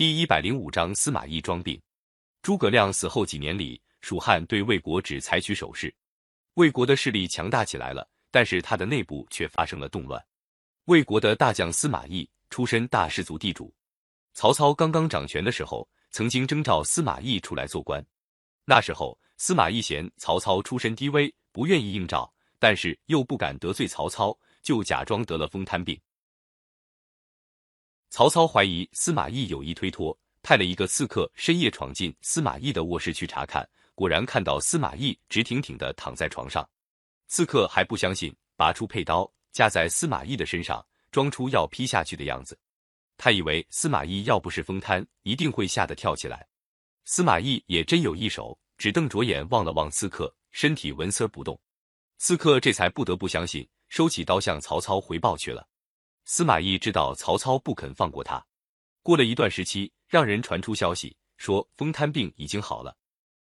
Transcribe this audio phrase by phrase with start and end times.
[0.00, 1.78] 第一百零五章司马懿装病。
[2.40, 5.94] 诸葛亮死后几年里，蜀汉对魏国只采取守势，
[6.54, 10.18] 魏国的势力强大起来了，但是他的内部却发生了动乱。
[10.86, 13.74] 魏国的大将司马懿出身大氏族地主，
[14.32, 18.02] 曹操刚刚掌权的时候，曾经征召司马懿出来做官。
[18.64, 26.00] 那时候司马懿嫌曹操出身低微，不愿意应召，但是又不敢得罪曹操，就假装得了风瘫病。
[28.10, 36.68] 曹操怀疑司马懿有意推脱，派了一个刺客深夜闯进司马懿的卧室去查看，果然看到司马懿直挺挺的躺在床上。
[37.28, 42.58] 刺客还不相信，拔出佩刀架在司马懿的身上，装出要劈下去的样子。
[43.16, 46.44] 他以为司马懿要不是疯瘫，一定会吓得跳起来。
[47.04, 51.58] 司马懿也真有一手，只瞪着眼望了望刺客，身体纹丝不动。
[52.18, 55.64] 刺客这才不得不相信，收起刀向曹操回报去了。
[56.32, 58.40] 司马懿知道曹操不肯放过他，
[59.02, 62.96] 过了一段时期，让人传出消息说风瘫病已经好了。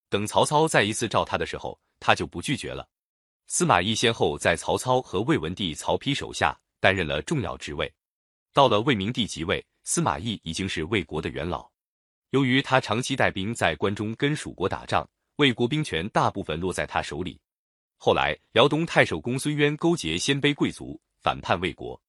[0.08, 2.88] 等曹操再一次召他的时候，他就不拒绝了。
[3.48, 7.92] 司马懿先后在曹操和魏文帝曹丕手下担任了重要职位。
[8.52, 11.68] 到了魏明帝即位，司马懿已经是魏国的元老。
[12.30, 15.04] 由于他长期带兵在关中跟蜀国打仗，
[15.38, 17.36] 魏国兵权大部分落在他手里。
[17.96, 22.00] 后来辽东太守公孙渊勾结鲜卑贵族，反叛魏国。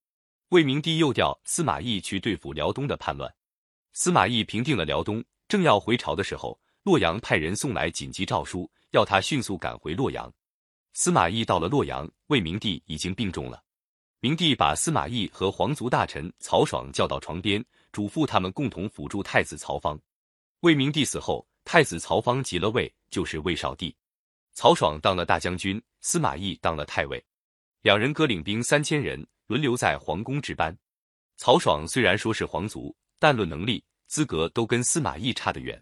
[0.49, 3.29] 魏明帝又调司马懿去对付辽东的叛乱。
[3.91, 10.31] 司马懿平定了辽东，正要回朝的时候，洛阳派人送来紧急诏书，要他迅速赶回洛阳。
[10.93, 13.61] 司马懿到了洛阳，魏明帝已经病重了。
[14.21, 19.99] 明帝把司马懿和皇族大臣曹爽叫到床边，嘱咐他们共同辅助太子曹芳。
[20.61, 23.93] 魏明帝死后，太子曹芳即了位，就是魏少帝。
[24.53, 27.21] 曹爽当了大将军，司马懿当了太尉，
[27.81, 29.27] 两人各领兵三千人。
[29.47, 30.77] 轮流在皇宫值班。
[31.37, 35.81] 曹爽虽然说是皇族，但论能力、资格都跟司马懿差得远。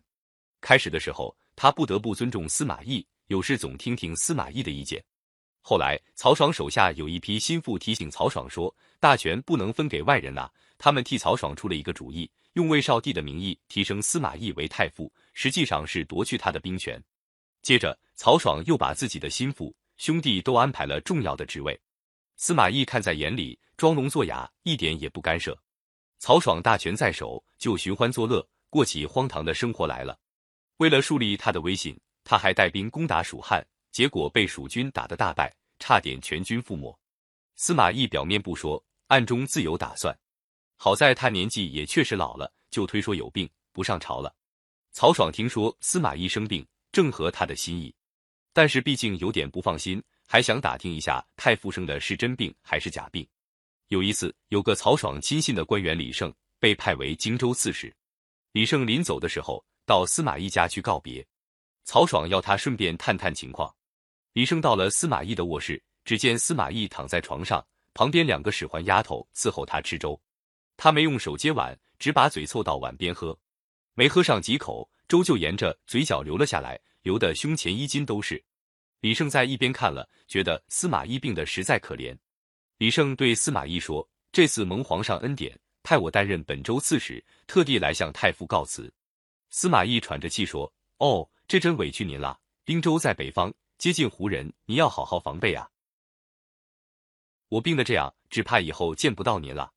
[0.61, 5.03] 开始的时候，他不得不尊重司马懿，有事总听听司马懿的意见。
[5.61, 17.01] 后来，曹爽手下有一批心腹提醒曹爽说：“大权不能分给外人呐。”他们替曹爽出了一个主意，用魏少帝的名义提升司马懿为太傅，实际上是夺去他的兵权。
[17.63, 21.79] 接着，曹爽又把自己的心腹、兄弟都安排了重要的职位。
[22.37, 25.57] 司马懿看在眼里，装聋作哑，一点也不干涉。
[26.19, 30.17] 曹爽大权在手，就寻欢作乐，过起荒唐的生活来了。
[30.77, 36.97] 为了树立他的威信，他还带兵攻打蜀汉，结果被蜀军打得大败，差点全军覆没。
[37.55, 40.17] 司马懿表面不说，暗中自有打算。
[40.75, 44.35] 好在他年纪也确实老了，就推说有病不上朝了。
[44.91, 47.95] 曹爽听说司马懿生病，正合他的心意，
[48.51, 50.03] 但是毕竟有点不放心。
[50.27, 53.27] 还想打听一下太傅生的是真病还是假病。
[53.89, 57.95] 有一次，有个曹爽亲信的官员李胜被派为荆州刺史。
[58.51, 61.25] 李胜临走的时候，到司马懿家去告别。
[61.83, 63.73] 曹爽要他顺便探探情况。
[64.33, 70.19] 李胜到了司马懿的卧室，只见司马懿躺在床上，旁边两个使唤丫头伺候他吃粥。
[70.77, 73.37] 他没用手接碗，只把嘴凑到碗边喝，
[73.93, 78.43] 没喝上几口，粥就沿着嘴角流了下来，流得胸前衣襟都是。
[79.05, 82.17] 李胜在一边看了，觉得司马懿病得实在可怜。
[82.79, 88.91] 李胜对司马懿说：“这次蒙皇上恩典，派我担任本州刺史，特地来向太傅告辞。”
[89.51, 92.39] 司马懿喘着气说：“哦，这真委屈您了。
[92.63, 95.69] 滨州在北方，接近胡人，您要好好防备啊。
[97.49, 99.71] 我病得这样，只怕以后见不到您了。”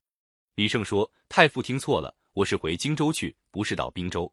[0.57, 4.33] 李胜说：“太傅听错了，我是回荆州去，不是到滨州。”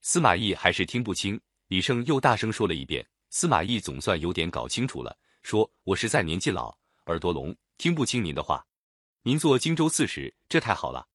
[0.00, 3.06] 司马懿还是听不清，李胜又大声说了一遍。
[3.30, 6.76] 司马懿总算有点搞清楚了，说：“我实在年纪老，
[7.06, 8.66] 耳朵聋，听不清您的话。
[9.22, 11.06] 您做荆州刺史，这太好了。”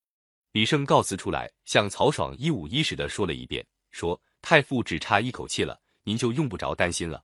[0.54, 7.22] 李胜告辞出来，向曹爽一五一十的说了一遍，说：“太傅只差一口气了，您就用不着担心了。”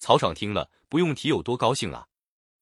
[0.00, 2.08] 曹爽听了，不用提有多高兴了。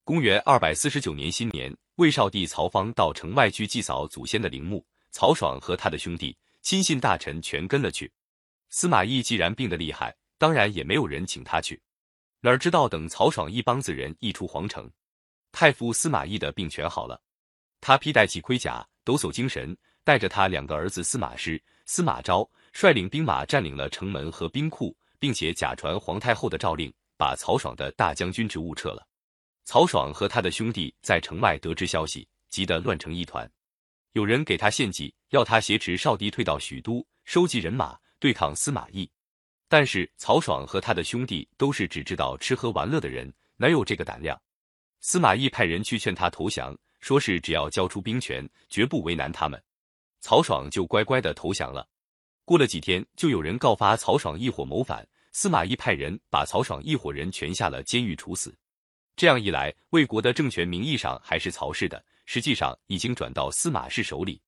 [0.04, 8.12] 公元二百四十九年新年，魏少帝曹芳到城外去祭扫祖先的陵墓，曹爽和他的兄弟、亲信、大臣全跟了去。
[8.68, 10.15] 司马懿既然病得厉害。
[10.42, 11.80] 当然也没有人请他去，
[12.41, 14.91] 哪知道等曹爽一帮子人一出皇城，
[15.53, 17.22] 太傅司马懿的病全好了。
[17.80, 29.06] 他披戴起盔甲，抖擞精神，带着他两个儿子司马师、司马昭，率领兵马占领了城门和兵库，并且假传皇太后的诏令，把曹爽的大将军职务撤了。
[29.65, 33.48] 曹爽和他的兄弟在城外得知消息，急得乱成一团。
[34.15, 39.09] 有人给他献计，要他挟持少帝退到许都，收集人马对抗司马懿。
[39.72, 44.39] 但是曹爽和他的兄弟都是只知道吃喝玩乐的人，哪有这个胆量？
[45.01, 49.59] 司马懿派人去劝他投降，说是只要交出兵权，绝不为难他们。
[50.21, 51.89] 曹爽就乖乖的投降了。
[52.45, 58.54] 过了几天，就有人告发曹爽一伙谋反，司马懿派人把曹爽一伙人全下了监狱处死。
[59.16, 64.39] 这样一来，魏国的政权名义上还是曹氏的，实际上已经转到司马氏手里。